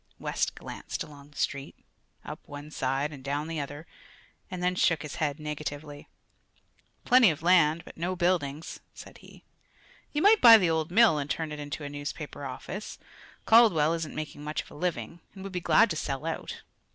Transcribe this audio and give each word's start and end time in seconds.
West 0.17 0.55
glanced 0.55 1.03
along 1.03 1.29
the 1.29 1.37
street 1.37 1.75
up 2.25 2.39
one 2.47 2.71
side 2.71 3.13
and 3.13 3.23
down 3.23 3.47
the 3.47 3.59
other 3.59 3.85
and 4.49 4.63
then 4.63 4.73
shook 4.73 5.03
his 5.03 5.17
head 5.17 5.39
negatively. 5.39 6.07
"Plenty 7.05 7.29
of 7.29 7.43
land, 7.43 7.85
but 7.85 7.95
no 7.97 8.15
buildings," 8.15 8.79
said 8.95 9.19
he. 9.19 9.43
"You 10.11 10.23
might 10.23 10.41
buy 10.41 10.57
the 10.57 10.71
old 10.71 10.89
mill 10.89 11.19
and 11.19 11.29
turn 11.29 11.51
it 11.51 11.59
into 11.59 11.83
a 11.83 11.87
newspaper 11.89 12.45
office. 12.45 12.97
Caldwell 13.45 13.93
isn't 13.93 14.15
making 14.15 14.43
much 14.43 14.63
of 14.63 14.71
a 14.71 14.73
living 14.73 15.19
and 15.35 15.43
would 15.43 15.53
be 15.53 15.61
glad 15.61 15.87
to 15.91 15.95
sell 15.95 16.25
out." 16.25 16.63